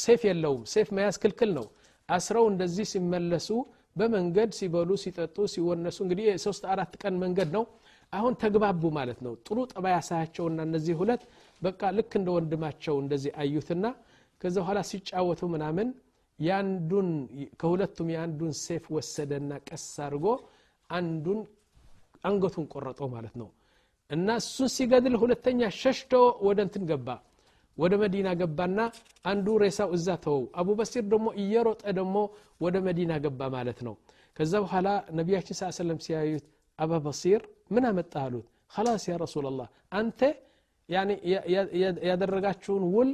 [0.00, 1.66] ሴፍ የለውም። ሴፍ መያዝ ክልክል ነው።
[2.08, 3.48] አስረው እንደዚህ ሲመለሱ
[3.96, 7.64] በመንገድ ሲበሉ ሲጠጡ ሲወነሱ እንግዲህ የሶስት አራት ቀን መንገድ ነው።
[8.12, 11.22] አሁን ተግባቡ ማለት ነው። ጥሩ ጠባይ ያሳያቸውና እነዚህ ሁለት
[11.62, 13.84] በቃ ልክ እንደ ወንድማቸው እንደዚህ አዩትና
[14.40, 15.88] ከዛ በኋላ ሲጫወቱ ምናምን
[16.38, 17.08] ያንዱን
[17.60, 20.26] ከሁለቱም የአንዱን ሴፍ ወሰደና ቀስ አድርጎ
[20.90, 21.40] አንዱን
[22.24, 23.48] አንገቱን ቆረጠው ማለት ነው።
[24.10, 26.12] እና እሱን ሲገድል ሁለተኛ ሸሽቶ
[26.46, 27.08] ወደ እንትን ገባ።
[27.78, 28.78] ወደ መዲና ገባና
[29.24, 32.16] አንዱ ሬሳው እዛ ተወው። አቡ በሲር ደግሞ እየሮጠ ደግሞ
[32.60, 33.94] ወደ መዲና ገባ ማለት ነው።
[34.36, 36.46] ከዛ በኋላ ነቢያችን ስ ሰለም ሲያዩት
[36.80, 38.46] አባ በሲር ምን አመጣ አሉት?
[38.84, 39.66] ላስ ያ ረሱላላህ
[39.98, 40.20] አንተ
[42.08, 43.10] ያደረጋችሁን ውል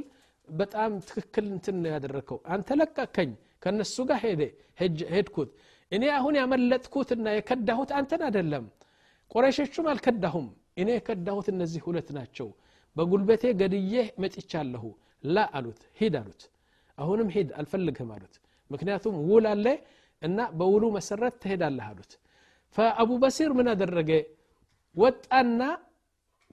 [0.47, 3.31] በጣም ትክክል እንትን ነው ያደረግከው አንተ ለቀከኝ
[3.63, 4.41] ከእነሱ ጋር ሄደ
[5.11, 5.49] ሄድኩት።
[5.91, 8.65] እኔ አሁን ያመለጥኩትና የከዳሁት አንተን አደለም
[9.31, 10.47] ቆረሾቹን አልከዳሁም።
[10.81, 12.47] እኔ የከዳሁት እነዚህ ሁለት ናቸው።
[12.95, 14.83] በጉልበቴ ገድዬ መጥቻለሁ።
[15.27, 16.41] ላ አሉት። ሂድ አሉት።
[16.97, 18.35] አሁንም ሂድ አልፈልግህም አሉት።
[18.71, 19.65] ምክንያቱም ውል አለ
[20.21, 22.11] እና በውሉ መሰረት ትሄዳለህ አሉት።
[22.77, 24.09] ፈአቡ በሲር ምን አደረገ?
[24.95, 25.61] ወጣና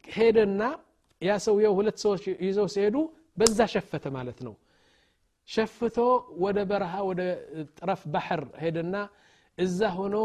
[0.09, 0.61] ሄደና
[1.23, 2.97] ያ ሰውየው ሁለት ሰዎች ይዘው ሲሄዱ
[3.39, 4.55] በዛ ሸፈተ ማለት ነው።
[5.49, 5.97] ሸፍቶ
[6.45, 7.21] ወደ በረሃ ወደ
[7.79, 8.95] ጠረፍ ባህር ሄደና
[9.59, 10.17] እዛ ሆኖ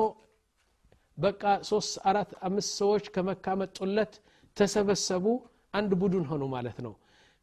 [1.18, 4.14] በቃ ሶስት አራት አምስት ሰዎች ከመካ መጡለት
[4.58, 5.26] ተሰበሰቡ
[5.74, 6.94] አንድ ቡድን ሆኑ ማለት ነው።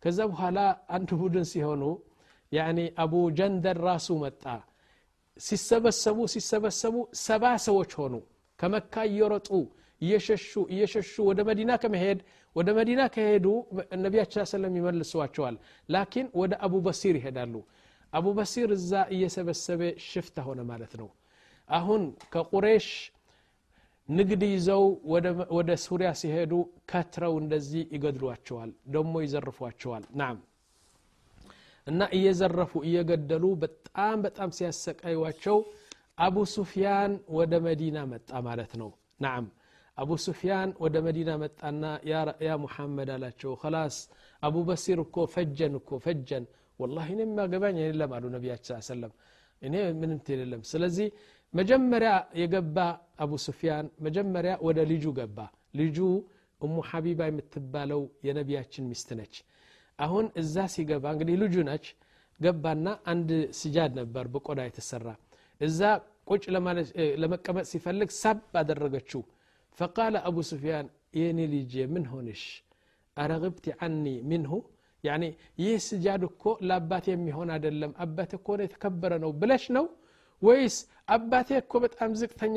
[0.02, 0.58] ከዛ በኋላ
[0.96, 1.82] አንድ ቡድን ሲሆኑ
[2.52, 4.42] ያኒ አቡ ጀንደር ራሱ መጣ።
[5.40, 6.94] ሲሰበሰቡ ሲሰበሰቡ
[7.26, 8.14] ሰባ ሰዎች ሆኑ
[8.59, 9.49] ከመካ እየሮጡ
[10.01, 12.19] እየሸሹ እየሸሹ ወደ መዲና ከመሄድ
[12.55, 13.45] ወደ መዲና ከሄዱ
[14.05, 15.55] ነቢያችን ሰለም ይመልሷቸዋል
[15.89, 17.53] ላኪን ወደ አቡ በሲር ይሄዳሉ
[18.13, 21.09] አቡ በሲር እዛ እየሰበሰበ ሽፍታ ሆነ ማለት ነው
[21.69, 22.01] አሁን
[22.33, 22.87] ከቁሬሽ
[24.09, 24.83] ንግድ ይዘው
[25.57, 26.53] ወደ ሱሪያ ሲሄዱ
[26.91, 30.37] ከትረው እንደዚህ ይገድሏቸዋል ደሞ ይዘርፏቸዋል ናም
[31.87, 35.57] እና እየዘረፉ እየገደሉ በጣም በጣም ሲያሰቃዩቸው
[36.17, 38.89] አቡ ሱፊያን ወደ መዲና መጣ ማለት ነው
[39.25, 39.45] ናም
[39.97, 41.83] አቡ ሱፊያን ወደ መዲና መጣና
[42.47, 43.95] ያ ሙሐመድ አላቸው ከላስ
[44.43, 46.45] አቡ በሲር እኮ ፈጀን እኮ ፈጀን
[46.79, 49.13] ወላ እኔ የሚያገባኝ የለም አሉ ነቢያችን ሰለም
[49.61, 51.07] እኔ ምንም የለም ስለዚህ
[51.53, 52.77] መጀመሪያ የገባ
[53.23, 55.37] አቡ ሱፊያን መጀመሪያ ወደ ልጁ ገባ
[55.79, 55.97] ልጁ
[56.61, 59.35] እሙ ሐቢባ የምትባለው የነቢያችን ሚስት ነች
[59.99, 61.85] አሁን እዛ ሲገባ እንግዲህ ልጁ ነች
[62.39, 65.07] ገባና አንድ ስጃድ ነበር በቆዳ የተሰራ
[65.61, 65.79] እዛ
[66.29, 66.43] ቁጭ
[67.21, 69.21] ለመቀመጥ ሲፈልግ ሳብ አደረገችው
[69.77, 70.87] ፈቃለ አቡ ሱፊያን
[71.19, 72.43] የኔ ልጅ ምን ሆንሽ
[73.17, 74.51] አረግብቲ አኒ ሚንሁ
[75.03, 75.23] ያኒ
[75.61, 79.85] ይህ ስጃድ እኮ ለአባቴ የሚሆን አይደለም አባቴ እኮ የተከበረ ነው ብለሽ ነው
[80.41, 80.75] ወይስ
[81.15, 82.55] አባቴ እኮ በጣም ዝቅተኛ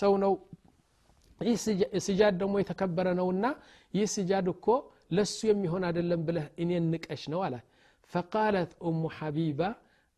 [0.00, 0.32] ሰው ነው
[1.40, 1.56] ይህ
[2.06, 3.46] ስጃድ ደግሞ የተከበረ ነውና
[3.94, 4.66] ይህ ስጃድ እኮ
[5.16, 7.66] ለሱ የሚሆን አይደለም ብለህ እኔን ንቀሽ ነው አላት
[8.10, 9.60] ፈቃለት ኡሙ ሐቢባ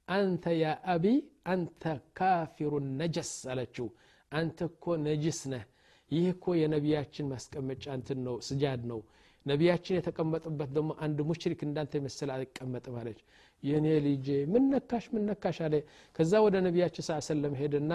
[0.09, 1.07] አንተ ያ አቢ
[1.46, 1.84] አንተ
[2.18, 3.88] ካፊሩ ነጀስ አለችው።
[4.32, 5.64] አንተ እኮ ነጅስ ነህ።
[6.12, 9.00] ይህ እኮ የነቢያችን ማስቀመጫ እንትን ነው ስጃድ ነው።
[9.46, 13.20] ነቢያችን የተቀመጡበት ደግሞ አንድ ሙሽሪክ እንዳንተ የመሰለ አይቀመጥም አለች።
[13.64, 15.76] የኔ ልጄ ምን ነካሽ ምን ነካሽ አለ።
[16.16, 17.94] ከዛ ወደ ነቢያችን ስ ሰለም ሄድና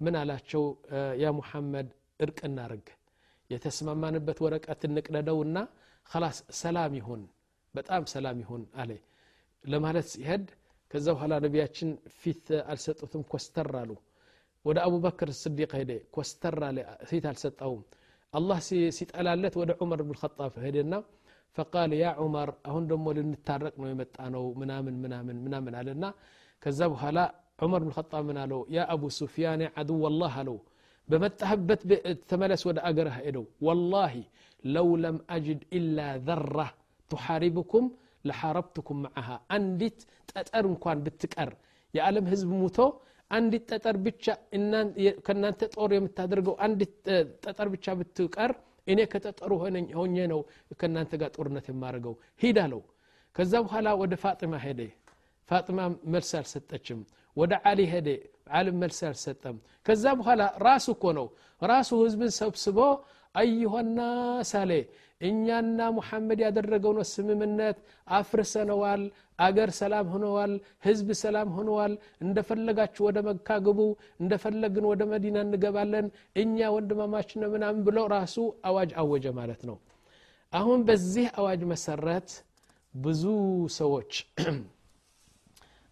[0.00, 0.62] ምን አላቸው?
[1.22, 1.88] ያ ሙሐመድ
[2.20, 2.86] እርቅ እናርግ
[3.50, 5.56] የተስማማንበት ወረቀት እንቅደደውና
[6.06, 7.22] ከላስ ሰላም ይሁን
[7.74, 8.90] በጣም ሰላም ይሁን አለ።
[9.64, 10.44] ለማለት ሲሄድ
[10.91, 11.89] ከዛ በኋላ ነቢያችን
[12.21, 13.91] ፊት አልሰጡትም ኮስተር አሉ
[14.65, 16.77] ወደ አቡበክር ስዲቅ ሄደ ኮስተር አለ
[17.09, 17.81] ፊት አልሰጠውም
[18.33, 18.57] አላህ
[18.97, 20.93] ሲጠላለት ወደ ዑመር ብን ጣብ ሄደና
[21.57, 26.05] ፈቃል ያ ዑመር አሁን ደግሞ ልንታረቅ ነው የመጣ ነው ምናምን ምናምን ምናምን አለና
[26.61, 27.19] ከዛ በኋላ
[27.65, 30.57] ዑመር ብን ጣብ ምን አለው ያ አቡ ሱፊያን አድው ላህ አለው
[31.09, 31.81] በመጣህበት
[32.31, 34.15] ተመለስ ወደ አገርህ ሄደው ወላሂ
[34.63, 36.57] ለው ለም አጅድ ኢላ ዘራ
[37.11, 37.85] ቱሓሪብኩም
[38.25, 39.99] ለሓረብትኩም መዓሃ አንዲት
[40.31, 41.51] ጠጠር እንኳን ብትቀር
[41.93, 42.77] የዓለም ህዝብ ሙቶ
[43.31, 44.25] አንዲት ጠጠር ብቻ
[45.27, 46.95] ከእናንተ ጦር የምታደርገው አንዲት
[47.45, 48.51] ጠጠር ብቻ ብትቀር
[48.87, 49.51] እኔ ከጠጠሩ
[49.97, 50.39] ሆኜ ነው
[50.79, 52.81] ከእናንተ ጋር ጦርነት የማደርገው ሂድ አለው
[53.35, 54.81] ከዛ በኋላ ወደ ፋጢማ ሄደ
[55.49, 55.79] ፋጢማ
[56.13, 56.99] መልስ አልሰጠችም
[57.37, 58.09] ወደ አሊ ሄደ
[58.57, 61.27] አልም መልስ አልሰጠም ከዛ በኋላ ራሱ እኮ ነው
[61.61, 62.77] ራሱ ህዝብን ሰብስቦ
[63.35, 64.71] አዩሆናስ አለ
[65.20, 66.40] እኛና ሙሐመድ
[66.94, 69.02] ነው ስምምነት አፍርሰነዋል
[69.38, 70.52] አገር ሰላም ሆነዋል
[70.86, 71.92] ህዝብ ሰላም ሆነዋል።
[72.24, 73.80] እንደፈለጋችሁ ወደ መካ ግቡ
[74.22, 76.06] እንደፈለግን ወደ መዲና እንገባለን
[76.42, 78.36] እኛ ወንድማማችን ምናምን ብሎ ራሱ
[78.70, 79.78] አዋጅ አወጀ ማለት ነው።
[80.52, 82.28] አሁን በዚህ አዋጅ መሰረት
[82.94, 83.22] ብዙ
[83.76, 84.12] ሰዎች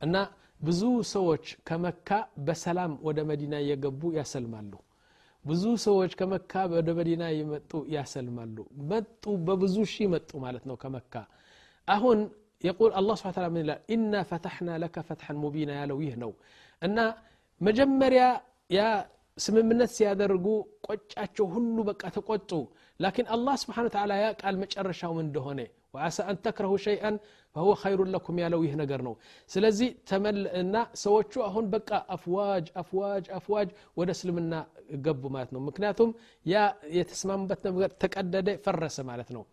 [0.00, 0.16] እና
[0.60, 0.82] ብዙ
[1.14, 2.08] ሰዎች ከመካ
[2.46, 4.72] በሰላም ወደ መዲና እየገቡ ያሰልማሉ
[5.45, 8.57] ብዙ ሰዎች ከመካ ወደ መዲና የመጡ ያሰልማሉ
[8.91, 11.13] መጡ በብዙ ሺህ መጡ ማለት ነው ከመካ
[11.87, 12.19] አሁን
[12.63, 16.31] የቁል አላህ ስብን ታላ ምን ይላል ኢና ፈታሕና ለከ ፈትሐን ሙቢና ያለው ይህ ነው
[16.81, 16.97] እና
[17.61, 18.23] መጀመሪያ
[18.69, 18.81] ያ
[19.37, 20.45] ስምምነት ሲያደርጉ
[20.87, 22.51] ቆጫቸው ሁሉ በቃ ተቆጡ
[22.99, 25.59] ላኪን አላህ ስብሓን ተላ ያ ቃል መጨረሻው እንደሆነ
[25.95, 27.15] ወአሳ አን ተክረሁ ሸይአን
[27.55, 29.13] ፈሁወ ኸይሩን ለኩም ያለው ይህ ነገር ነው
[29.51, 29.89] ስለዚህ
[30.61, 33.69] እና ሰዎቹ አሁን በቃ አፍዋጅ አፍዋጅ አፍዋጅ
[33.99, 34.53] ወደ እስልምና
[35.05, 36.11] ገቡ ማለት ነው ምክንያቱም
[36.45, 36.65] ያ
[36.97, 39.43] የተስማሙበት ነገር ተቀደደ ፈረሰ ማለት ነው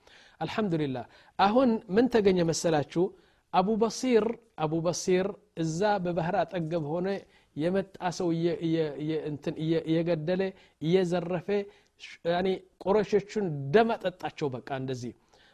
[0.40, 1.07] አልሐምዱሊላህ
[1.38, 3.05] አሁን ምን ተገኘ መሰላችሁ
[3.53, 4.25] አቡ በሲር
[4.64, 7.09] አቡ በሲር እዛ በባህር አጠገብ ሆነ
[7.56, 8.28] የመጣ ሰው
[9.88, 10.42] እየገደለ
[10.82, 11.48] እየዘረፈ
[12.84, 15.12] ቁረሾቹን ደም አጠጣቸው። በቃ እንደዚህ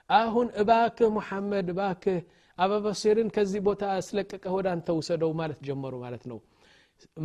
[0.09, 2.19] አሁን እባክህ ሙሐመድ እባክህ
[2.57, 6.39] አበበሲርን ከዚህ ቦታ አስለቀቀህ ወደ አንተ ውሰደው ማለት ጀመሩ ማለት ነው።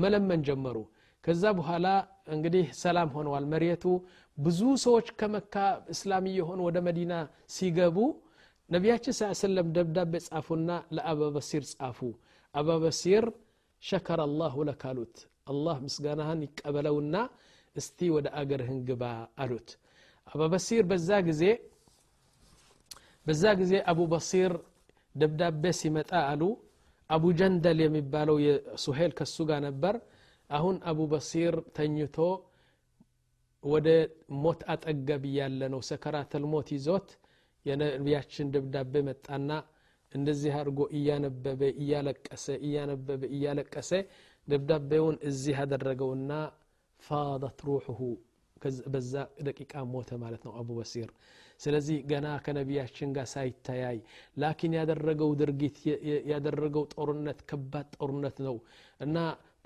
[0.02, 0.76] መለመን ጀመሩ።
[1.24, 1.86] ከዛ በኋላ
[2.34, 3.84] እንግዲህ ሰላም ሆነዋል መሬቱ
[4.38, 5.54] ብዙ ሰዎች ከመካ
[5.94, 7.12] እስላም እየሆኑ ወደ መዲና
[7.54, 7.96] ሲገቡ
[8.70, 11.98] ነቢያችን ስ ሰለም ደብዳቤ ጻፉና ለአበበሲር ጻፉ።
[12.54, 13.24] አበበሲር
[13.82, 15.16] ሸከረ አላሁ ለክ አሉት።
[15.50, 17.14] አላህ ምስጋናህን ይቀበለውና
[17.76, 19.02] እስቲ ወደ አገርህን ግባ
[19.42, 19.68] አሉት።
[20.28, 21.42] አበበሲር በዛ ጊዜ
[23.26, 24.52] በዛ ጊዜ አቡ በሲር
[25.14, 26.42] ደብዳቤ ሲመጣ አሉ።
[27.10, 28.36] አቡ ጀንደል የሚባለው
[28.84, 29.94] ሱሄል ከሱ ጋር ነበር።
[30.50, 32.16] አሁን አቡ በሲር ተኝቶ
[33.64, 33.88] ወደ
[34.42, 37.08] ሞት አጠገብ እያለ ነው። ሰከራተል ይዞት
[37.66, 39.50] የነቢያችን ደብዳቤ መጣና
[40.12, 43.90] እንደዚህ አድርጎ እያነበበ እያለቀሰ እያነበበ እያለቀሰ
[44.48, 46.30] ደብዳቤውን እዚህ አደረገውና
[47.02, 48.00] ፋضት ሩሑሁ
[48.92, 49.12] በዛ
[49.46, 51.08] ደቂቃ ሞተ ማለት ነው አቡ በሲር።
[51.60, 53.98] ስለዚህ ገና ከነቢያችን ጋር ሳይተያይ
[54.36, 55.76] ላኪን ያደረገው ድርጊት
[56.32, 58.56] ያደረገው ጦርነት ከባድ ጦርነት ነው
[59.00, 59.16] እና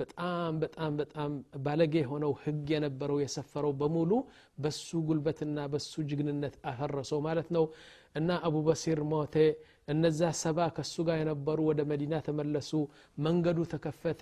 [0.01, 1.31] በጣም በጣም በጣም
[1.65, 4.11] ባለጌ የሆነው ህግ የነበረው የሰፈረው በሙሉ
[4.59, 7.65] በሱ ጉልበትና በሱ ጅግንነት አፈረሰው ማለት ነው
[8.15, 9.37] እና አቡበሲር ሞቴ
[9.88, 12.72] እነዛ ሰባ ከሱ ጋር የነበሩ ወደ መዲና ተመለሱ
[13.26, 14.22] መንገዱ ተከፈተ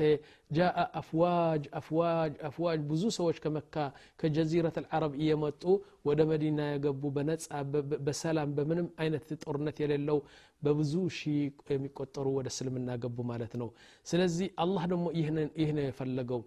[0.51, 3.75] ጃአ አፍዋጅ አፍዋጅ አፍዋጅ ብዙ ሰዎች ከመካ
[4.21, 5.63] ከጀዚረት አልዓረብ እየመጡ
[6.09, 7.47] ወደ መዲና የገቡ በነጻ
[8.05, 10.19] በሰላም በምንም አይነት ጦርነት የሌለው
[10.63, 11.31] በብዙ ሺ
[11.73, 13.69] የሚቆጠሩ ወደ እስልምና ገቡ ማለት ነው
[14.07, 15.05] ስለዚህ አላህ ደግሞ
[15.59, 16.41] ይህ ነው የፈለገው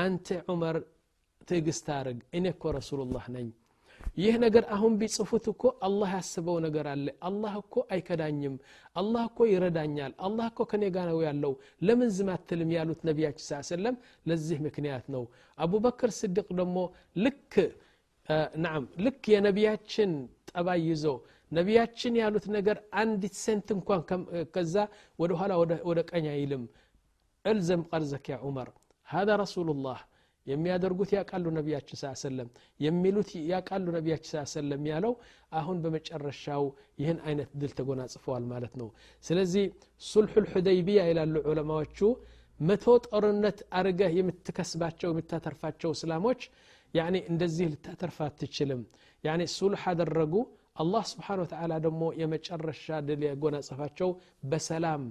[0.00, 0.78] አንተ ዑመር
[1.48, 3.46] ትዕግስት አርግ እኔ እኮ ረሱሉላህ ነኝ
[4.16, 8.54] ይህ ነገር አሁን ቢጽፉት እኮ አላህ ያስበው ነገር አለ አላህ እኮ አይከዳኝም
[8.96, 11.52] አላህ እኮ ይረዳኛል አላህ እኮ ከኔ ጋ ነው ያለው
[11.86, 13.96] ለምን ዝም አትልም ያሉት ነቢያችን ስ ሰለም
[14.30, 15.24] ለዚህ ምክንያት ነው
[15.58, 16.76] አቡበክር ስድቅ ደግሞ
[17.24, 17.54] ልክ
[18.66, 20.12] ናም ልክ የነቢያችን
[20.52, 21.06] ጠባይ ይዞ
[21.52, 24.00] ነቢያችን ያሉት ነገር አንዲት ሴንት እንኳን
[24.54, 24.76] ከዛ
[25.18, 25.52] ወደ ኋላ
[25.90, 26.64] ወደ ቀኝ አይልም
[27.44, 28.70] እልዘም ቀርዘክ ያ ዑመር
[29.08, 29.98] هذا رسول الله
[30.48, 32.48] የሚያደርጉት ያቃሉ ነቢያችን ስ ሰለም
[32.80, 35.12] የሚሉት ያቃሉ ነቢያችን ስ ሰለም ያለው
[35.58, 36.64] አሁን በመጨረሻው
[37.02, 38.88] ይህን አይነት ድል ተጎናጽፈዋል ማለት ነው
[39.24, 39.64] ስለዚህ
[40.02, 42.00] ሱልሑ ልሑደይቢያ ይላሉ ዑለማዎቹ
[42.60, 46.42] መቶ ጦርነት አርገህ የምትከስባቸው የምታተርፋቸው እስላሞች
[46.94, 48.82] ያኒ እንደዚህ ልታተርፍ አትችልም
[49.24, 50.34] ያኒ ሱልሕ አደረጉ
[50.82, 54.10] አላህ ስብሓን ወተላ ደግሞ የመጨረሻ ድል የጎናጸፋቸው
[54.52, 55.02] በሰላም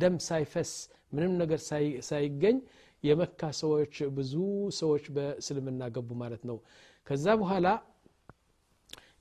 [0.00, 0.70] ደም ሳይፈስ
[1.16, 1.60] ምንም ነገር
[2.08, 2.56] ሳይገኝ
[3.03, 4.33] የመካ ሰዎች ብዙ
[4.77, 6.57] ሰዎች በእስልምና ገቡ ማለት ነው።
[7.07, 7.67] ከዛ በኋላ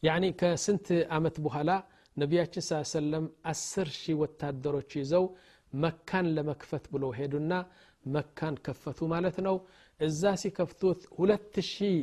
[0.07, 0.87] ያኒ ከስንት
[1.17, 1.71] አመት በኋላ
[2.17, 5.25] ነቢያችን ስ ሰለም አስር ሺህ ወታደሮች ይዘው
[5.73, 7.53] መካን ለመክፈት ብሎ ሄዱና
[8.07, 9.57] መካን ከፈቱ ማለት ነው።
[10.01, 11.99] እዛ ሲከፍቱት ሁለት ሺህ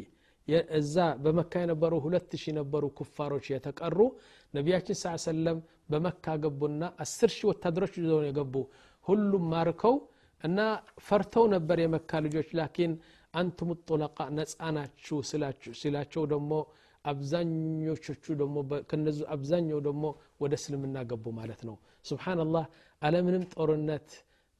[0.78, 3.98] እዛ በመካ የነበሩ ሁለት ሺህ ነበሩ ኩፋሮች የተቀሩ።
[4.54, 5.60] ነቢያችን ስ ሰለም
[5.92, 8.56] በመካ ገቡና አስር ሺህ ወታደሮች ይዘው የገቡ።
[9.06, 9.96] ሁሉም ማርከው
[10.45, 10.59] እና
[11.07, 12.93] ፈርተው ነበር የመካ ልጆች ላኪን
[13.35, 15.19] አንቱም ጡለቃ ነፃ ናችሁ
[15.81, 16.53] ሲላቸው ደግሞ
[17.05, 18.05] አብዛኞቹ
[18.41, 18.57] ደግሞ
[18.91, 20.05] ከነዙ አብዛኛው ደግሞ
[20.43, 22.65] ወደ እስልምና ገቡ ማለት ነው ስብሓንላህ
[23.03, 24.09] አለምንም ጦርነት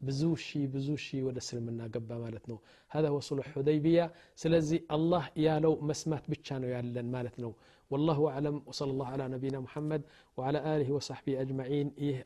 [0.01, 2.59] ብዙ ሺ ብዙ ሺ ወደ እስልምና ገባ ማለት ነው
[2.91, 4.05] هذا هو صلح حديبية
[4.43, 7.53] ስለዚህ አላህ ያለው መስማት ብቻ ነው ያለን ማለት ነው
[7.91, 10.03] والله أعلم وصلى الله على نبينا محمد
[10.39, 12.17] وعلى آله وصحبه أجمعين إيه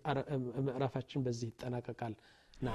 [0.67, 2.15] ምዕራፋችን በዚህ ይጠናቀቃል
[2.60, 2.74] 难